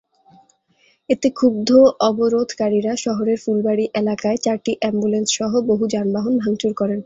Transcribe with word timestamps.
এতে 1.09 1.27
ক্ষুব্ধ 1.31 1.69
অবরোধকারীরা 2.01 2.93
শহরের 3.05 3.37
ফুলবাড়ী 3.43 3.85
এলাকায় 3.95 4.39
চারটি 4.45 4.71
অ্যাম্বুলেন্সসহ 4.79 5.51
বহু 5.69 5.83
যানবাহন 5.93 6.33
ভাঙচুর 6.43 6.71
করেন। 6.73 6.99